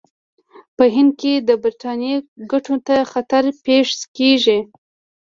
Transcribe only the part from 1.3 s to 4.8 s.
د برټانیې ګټو ته خطر پېښ کړي.